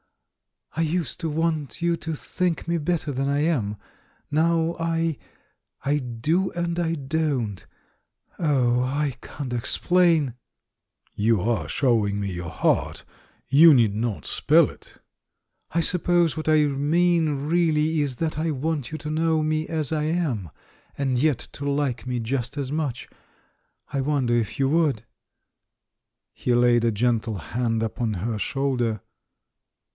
[0.75, 3.75] "I used to want you to think me better than I am.
[4.31, 5.17] Now I—
[5.91, 7.63] I do and I don't.
[8.39, 12.31] Oh, I can't ex plain!" S52 THE MAN WHO UNDERSTOOD WOMEN "You are showing me
[12.33, 13.03] your heart—
[13.51, 14.97] ^you need not spell it."
[15.71, 19.91] "I suppose what I mean really is that I want you to know me as
[19.91, 20.49] I am,
[20.97, 23.07] and yet to hke me just as much.
[23.93, 25.03] I wonder if you would?"
[26.33, 29.01] He laid a gentle hand upon her shoulder.